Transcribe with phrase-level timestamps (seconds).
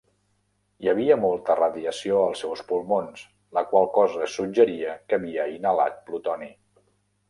[0.83, 3.23] Hi havia molta radiació als seus pulmons,
[3.61, 6.55] la qual cosa suggeria que havia inhalat plutoni.